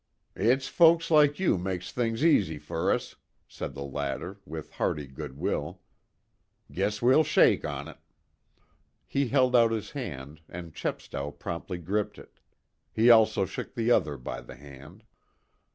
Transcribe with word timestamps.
"It's 0.35 0.67
folks 0.67 1.11
like 1.11 1.37
you 1.39 1.59
makes 1.59 1.91
things 1.91 2.25
easy 2.25 2.57
fer 2.57 2.91
us," 2.91 3.17
added 3.59 3.75
the 3.75 3.83
latter, 3.83 4.39
with 4.47 4.71
hearty 4.71 5.05
good 5.05 5.37
will. 5.37 5.79
"Guess 6.71 7.03
we'll 7.03 7.23
shake 7.23 7.63
on 7.65 7.87
it." 7.87 7.99
He 9.05 9.27
held 9.27 9.55
out 9.55 9.69
his 9.71 9.91
hand, 9.91 10.41
and 10.49 10.73
Chepstow 10.73 11.29
promptly 11.29 11.77
gripped 11.77 12.17
it. 12.17 12.39
He 12.91 13.11
also 13.11 13.45
shook 13.45 13.75
the 13.75 13.91
other 13.91 14.17
by 14.17 14.41
the 14.41 14.55
hand. 14.55 15.03